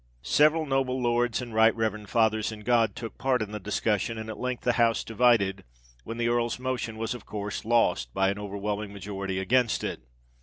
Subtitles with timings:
[0.23, 4.31] Several noble Lords and Right Reverend Fathers in God took part in the discussion; and
[4.31, 5.63] at length the House divided,
[6.05, 9.99] when the Earl's motion was of course lost by an overwhelming majority against it.